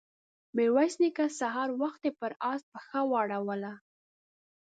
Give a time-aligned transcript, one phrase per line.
[0.55, 3.73] ميرويس نيکه سهار وختي پر آس پښه واړوله.